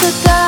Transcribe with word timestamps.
the 0.00 0.22
dark. 0.24 0.47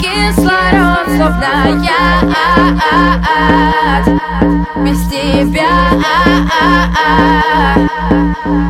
Кислород, 0.00 1.06
словно 1.16 1.52
яд. 1.82 2.34
Без 4.76 5.00
тебя. 5.08 5.72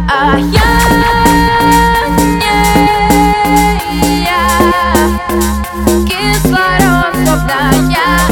А 0.09 0.39
я 0.39 0.71
не 4.01 4.25
я. 4.25 4.45
Кислород, 6.07 7.15
словно 7.25 7.61
яд. 7.91 8.31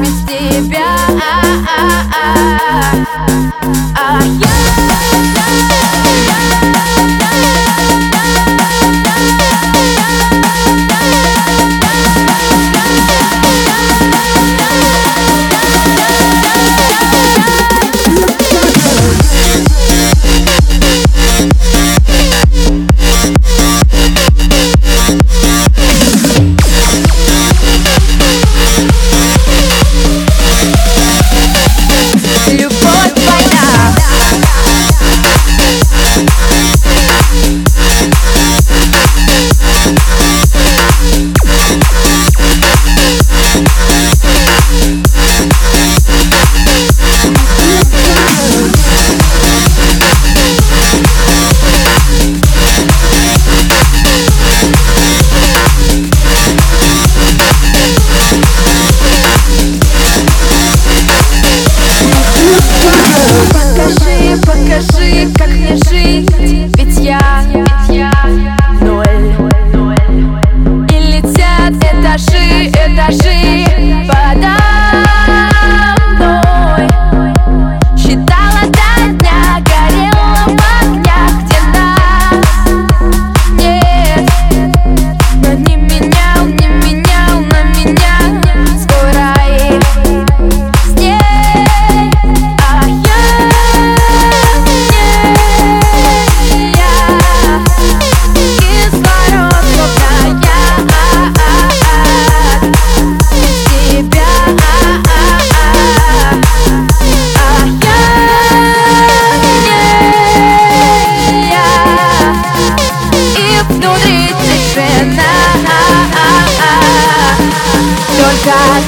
Без 0.00 0.16
тебя. 0.24 0.90
А 3.96 3.98
я 4.22 4.53